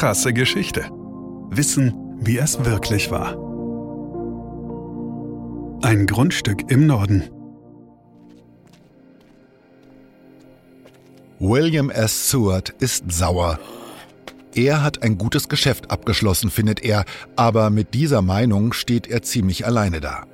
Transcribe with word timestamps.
Krasse 0.00 0.32
Geschichte. 0.32 0.88
Wissen, 1.50 1.92
wie 2.22 2.38
es 2.38 2.64
wirklich 2.64 3.10
war. 3.10 3.36
Ein 5.82 6.06
Grundstück 6.06 6.70
im 6.70 6.86
Norden. 6.86 7.28
William 11.38 11.90
S. 11.90 12.30
Seward 12.30 12.70
ist 12.78 13.12
sauer. 13.12 13.58
Er 14.54 14.82
hat 14.82 15.02
ein 15.02 15.18
gutes 15.18 15.50
Geschäft 15.50 15.90
abgeschlossen, 15.90 16.50
findet 16.50 16.82
er, 16.82 17.04
aber 17.36 17.68
mit 17.68 17.92
dieser 17.92 18.22
Meinung 18.22 18.72
steht 18.72 19.06
er 19.06 19.20
ziemlich 19.20 19.66
alleine 19.66 20.00
da. 20.00 20.24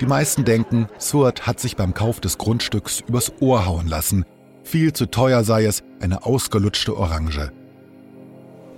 Die 0.00 0.06
meisten 0.06 0.44
denken, 0.44 0.86
Seward 0.98 1.48
hat 1.48 1.58
sich 1.58 1.74
beim 1.74 1.94
Kauf 1.94 2.20
des 2.20 2.38
Grundstücks 2.38 3.00
übers 3.00 3.32
Ohr 3.40 3.66
hauen 3.66 3.88
lassen. 3.88 4.24
Viel 4.62 4.92
zu 4.92 5.06
teuer 5.06 5.42
sei 5.42 5.64
es, 5.64 5.82
eine 5.98 6.24
ausgelutschte 6.24 6.96
Orange. 6.96 7.50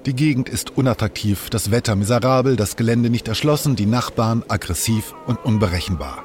Die 0.07 0.15
Gegend 0.15 0.51
ist 0.51 0.77
unattraktiv, 0.77 1.49
das 1.49 1.71
Wetter 1.71 1.97
miserabel, 1.97 2.57
das 2.57 2.77
Gelände 2.77 3.09
nicht 3.09 3.27
erschlossen, 3.27 3.75
die 3.75 3.87
Nachbarn 3.87 4.45
aggressiv 4.49 5.15
und 5.27 5.43
unberechenbar. 5.43 6.23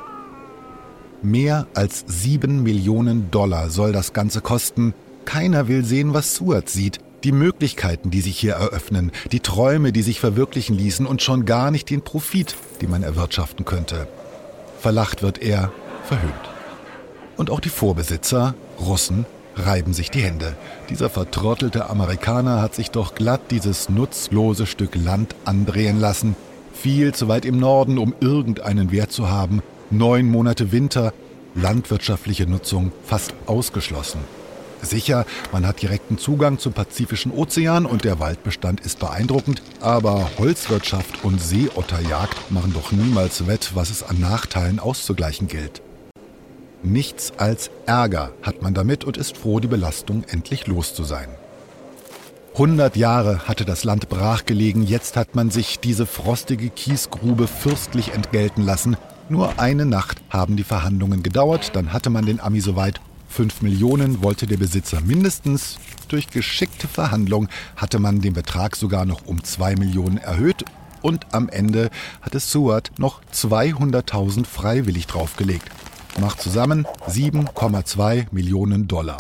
Mehr 1.21 1.65
als 1.73 2.03
sieben 2.05 2.61
Millionen 2.61 3.31
Dollar 3.31 3.69
soll 3.69 3.93
das 3.93 4.11
Ganze 4.11 4.41
kosten. 4.41 4.93
Keiner 5.23 5.69
will 5.69 5.85
sehen, 5.85 6.13
was 6.13 6.35
Seward 6.35 6.67
sieht. 6.67 6.99
Die 7.23 7.31
Möglichkeiten, 7.31 8.11
die 8.11 8.19
sich 8.19 8.37
hier 8.37 8.53
eröffnen, 8.53 9.13
die 9.31 9.39
Träume, 9.39 9.93
die 9.93 10.01
sich 10.01 10.19
verwirklichen 10.19 10.77
ließen 10.77 11.05
und 11.05 11.21
schon 11.21 11.45
gar 11.45 11.71
nicht 11.71 11.89
den 11.89 12.01
Profit, 12.01 12.55
den 12.81 12.89
man 12.89 13.03
erwirtschaften 13.03 13.63
könnte. 13.63 14.09
Verlacht 14.79 15.21
wird 15.21 15.41
er, 15.41 15.71
verhöhnt. 16.03 16.33
Und 17.37 17.49
auch 17.49 17.61
die 17.61 17.69
Vorbesitzer, 17.69 18.55
Russen, 18.77 19.25
reiben 19.65 19.93
sich 19.93 20.11
die 20.11 20.21
Hände. 20.21 20.55
Dieser 20.89 21.09
vertrottelte 21.09 21.89
Amerikaner 21.89 22.61
hat 22.61 22.75
sich 22.75 22.91
doch 22.91 23.15
glatt 23.15 23.41
dieses 23.51 23.89
nutzlose 23.89 24.65
Stück 24.65 24.95
Land 24.95 25.35
andrehen 25.45 25.99
lassen. 25.99 26.35
Viel 26.73 27.13
zu 27.13 27.27
weit 27.27 27.45
im 27.45 27.59
Norden, 27.59 27.97
um 27.97 28.13
irgendeinen 28.19 28.91
Wert 28.91 29.11
zu 29.11 29.29
haben. 29.29 29.61
Neun 29.91 30.29
Monate 30.29 30.71
Winter, 30.71 31.13
landwirtschaftliche 31.55 32.47
Nutzung 32.47 32.91
fast 33.05 33.33
ausgeschlossen. 33.45 34.19
Sicher, 34.81 35.25
man 35.51 35.67
hat 35.67 35.81
direkten 35.81 36.17
Zugang 36.17 36.57
zum 36.57 36.73
Pazifischen 36.73 37.31
Ozean 37.31 37.85
und 37.85 38.05
der 38.05 38.19
Waldbestand 38.19 38.79
ist 38.81 38.99
beeindruckend, 38.99 39.61
aber 39.81 40.29
Holzwirtschaft 40.37 41.23
und 41.23 41.41
Seeotterjagd 41.41 42.51
machen 42.51 42.73
doch 42.73 42.91
niemals 42.91 43.45
wett, 43.45 43.71
was 43.73 43.89
es 43.89 44.03
an 44.03 44.19
Nachteilen 44.19 44.79
auszugleichen 44.79 45.47
gilt. 45.47 45.81
Nichts 46.83 47.33
als 47.37 47.69
Ärger 47.85 48.31
hat 48.41 48.61
man 48.61 48.73
damit 48.73 49.03
und 49.03 49.17
ist 49.17 49.37
froh, 49.37 49.59
die 49.59 49.67
Belastung 49.67 50.23
endlich 50.29 50.67
los 50.67 50.93
zu 50.93 51.03
sein. 51.03 51.27
100 52.53 52.95
Jahre 52.95 53.47
hatte 53.47 53.65
das 53.65 53.83
Land 53.83 54.09
brachgelegen, 54.09 54.83
jetzt 54.83 55.17
hat 55.17 55.35
man 55.35 55.49
sich 55.49 55.79
diese 55.79 56.05
frostige 56.05 56.69
Kiesgrube 56.69 57.47
fürstlich 57.47 58.13
entgelten 58.13 58.63
lassen. 58.63 58.97
Nur 59.29 59.59
eine 59.59 59.85
Nacht 59.85 60.21
haben 60.29 60.55
die 60.55 60.63
Verhandlungen 60.63 61.21
gedauert, 61.21 61.75
dann 61.75 61.93
hatte 61.93 62.09
man 62.09 62.25
den 62.25 62.39
Ami 62.39 62.61
soweit 62.61 62.99
5 63.29 63.61
Millionen 63.61 64.23
wollte 64.23 64.47
der 64.47 64.57
Besitzer 64.57 65.01
mindestens. 65.01 65.77
Durch 66.07 66.29
geschickte 66.29 66.87
Verhandlung 66.87 67.47
hatte 67.75 67.99
man 67.99 68.21
den 68.21 68.33
Betrag 68.33 68.75
sogar 68.75 69.05
noch 69.05 69.25
um 69.25 69.43
2 69.43 69.75
Millionen 69.75 70.17
erhöht 70.17 70.65
und 71.01 71.27
am 71.33 71.47
Ende 71.49 71.89
hatte 72.21 72.39
Seward 72.39 72.91
noch 72.97 73.21
200.000 73.33 74.45
freiwillig 74.45 75.07
draufgelegt. 75.07 75.69
Macht 76.19 76.41
zusammen 76.41 76.85
7,2 77.07 78.27
Millionen 78.31 78.87
Dollar. 78.89 79.17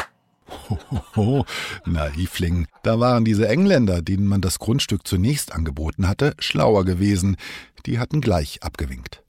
Hohoho, 1.15 1.45
Naivling. 1.85 2.67
Da 2.83 2.99
waren 2.99 3.23
diese 3.23 3.47
Engländer, 3.47 4.01
denen 4.01 4.27
man 4.27 4.41
das 4.41 4.59
Grundstück 4.59 5.07
zunächst 5.07 5.53
angeboten 5.53 6.09
hatte, 6.09 6.33
schlauer 6.39 6.83
gewesen. 6.83 7.37
Die 7.85 7.99
hatten 7.99 8.19
gleich 8.19 8.63
abgewinkt. 8.63 9.23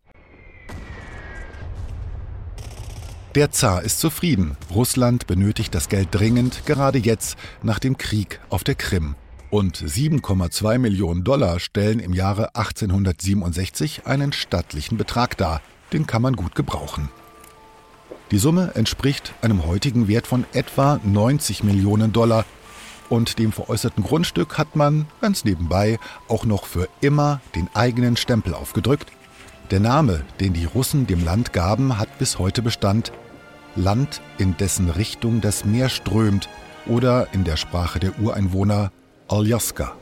Der 3.36 3.52
Zar 3.52 3.82
ist 3.82 4.00
zufrieden. 4.00 4.56
Russland 4.74 5.28
benötigt 5.28 5.72
das 5.72 5.88
Geld 5.88 6.08
dringend, 6.10 6.66
gerade 6.66 6.98
jetzt 6.98 7.36
nach 7.62 7.78
dem 7.78 7.96
Krieg 7.96 8.40
auf 8.48 8.64
der 8.64 8.74
Krim. 8.74 9.14
Und 9.50 9.76
7,2 9.76 10.78
Millionen 10.78 11.22
Dollar 11.22 11.60
stellen 11.60 12.00
im 12.00 12.14
Jahre 12.14 12.56
1867 12.56 14.06
einen 14.06 14.32
stattlichen 14.32 14.96
Betrag 14.96 15.36
dar. 15.36 15.62
Den 15.92 16.08
kann 16.08 16.22
man 16.22 16.34
gut 16.34 16.56
gebrauchen. 16.56 17.08
Die 18.30 18.38
Summe 18.38 18.72
entspricht 18.74 19.34
einem 19.42 19.66
heutigen 19.66 20.06
Wert 20.06 20.26
von 20.26 20.44
etwa 20.52 21.00
90 21.02 21.64
Millionen 21.64 22.12
Dollar. 22.12 22.44
Und 23.08 23.40
dem 23.40 23.50
veräußerten 23.50 24.04
Grundstück 24.04 24.56
hat 24.56 24.76
man, 24.76 25.06
ganz 25.20 25.44
nebenbei, 25.44 25.98
auch 26.28 26.44
noch 26.44 26.66
für 26.66 26.88
immer 27.00 27.40
den 27.56 27.68
eigenen 27.74 28.16
Stempel 28.16 28.54
aufgedrückt, 28.54 29.10
der 29.72 29.80
Name, 29.80 30.22
den 30.38 30.52
die 30.52 30.64
Russen 30.64 31.08
dem 31.08 31.24
Land 31.24 31.52
gaben, 31.52 31.98
hat 31.98 32.18
bis 32.18 32.38
heute 32.38 32.62
Bestand. 32.62 33.12
Land, 33.74 34.20
in 34.38 34.56
dessen 34.56 34.90
Richtung 34.90 35.40
das 35.40 35.64
Meer 35.64 35.88
strömt 35.88 36.48
oder 36.86 37.28
in 37.32 37.44
der 37.44 37.56
Sprache 37.56 37.98
der 37.98 38.18
Ureinwohner 38.20 38.92
Aljaska. 39.28 39.96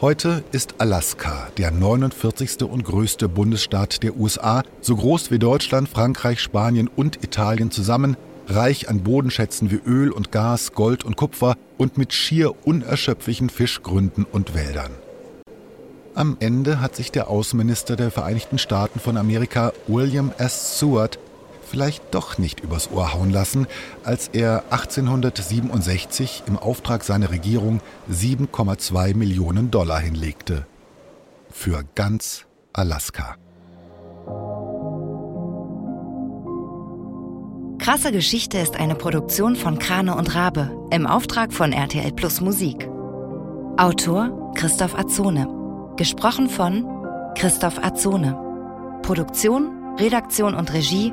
Heute 0.00 0.44
ist 0.50 0.76
Alaska 0.78 1.48
der 1.58 1.70
49. 1.70 2.62
und 2.62 2.84
größte 2.84 3.28
Bundesstaat 3.28 4.02
der 4.02 4.16
USA, 4.16 4.62
so 4.80 4.96
groß 4.96 5.30
wie 5.30 5.38
Deutschland, 5.38 5.90
Frankreich, 5.90 6.40
Spanien 6.40 6.88
und 6.88 7.22
Italien 7.22 7.70
zusammen, 7.70 8.16
reich 8.48 8.88
an 8.88 9.02
Bodenschätzen 9.02 9.70
wie 9.70 9.78
Öl 9.86 10.10
und 10.10 10.32
Gas, 10.32 10.72
Gold 10.72 11.04
und 11.04 11.16
Kupfer 11.16 11.54
und 11.76 11.98
mit 11.98 12.14
schier 12.14 12.66
unerschöpflichen 12.66 13.50
Fischgründen 13.50 14.24
und 14.24 14.54
Wäldern. 14.54 14.92
Am 16.14 16.38
Ende 16.40 16.80
hat 16.80 16.96
sich 16.96 17.12
der 17.12 17.28
Außenminister 17.28 17.94
der 17.94 18.10
Vereinigten 18.10 18.56
Staaten 18.56 19.00
von 19.00 19.18
Amerika, 19.18 19.74
William 19.86 20.32
S. 20.38 20.78
Seward, 20.78 21.18
vielleicht 21.70 22.14
doch 22.14 22.38
nicht 22.38 22.60
übers 22.60 22.90
Ohr 22.90 23.14
hauen 23.14 23.30
lassen, 23.30 23.66
als 24.04 24.28
er 24.28 24.64
1867 24.70 26.42
im 26.46 26.58
Auftrag 26.58 27.04
seiner 27.04 27.30
Regierung 27.30 27.80
7,2 28.10 29.14
Millionen 29.14 29.70
Dollar 29.70 30.00
hinlegte. 30.00 30.66
Für 31.50 31.84
ganz 31.94 32.44
Alaska. 32.72 33.36
Krasse 37.78 38.12
Geschichte 38.12 38.58
ist 38.58 38.76
eine 38.76 38.94
Produktion 38.94 39.56
von 39.56 39.78
Krane 39.78 40.14
und 40.14 40.34
Rabe 40.34 40.70
im 40.92 41.06
Auftrag 41.06 41.52
von 41.52 41.72
RTL 41.72 42.12
Plus 42.12 42.40
Musik. 42.40 42.88
Autor 43.78 44.52
Christoph 44.54 44.94
Azone. 44.94 45.48
Gesprochen 45.96 46.50
von 46.50 46.84
Christoph 47.36 47.82
Azone. 47.82 48.38
Produktion, 49.02 49.96
Redaktion 49.98 50.54
und 50.54 50.72
Regie 50.72 51.12